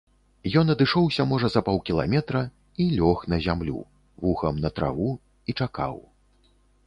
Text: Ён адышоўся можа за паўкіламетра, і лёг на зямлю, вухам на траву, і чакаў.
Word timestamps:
Ён 0.59 0.71
адышоўся 0.73 1.25
можа 1.31 1.47
за 1.55 1.61
паўкіламетра, 1.67 2.41
і 2.85 2.89
лёг 2.97 3.19
на 3.35 3.39
зямлю, 3.47 3.79
вухам 4.25 4.55
на 4.67 4.75
траву, 4.79 5.09
і 5.49 5.59
чакаў. 5.61 5.95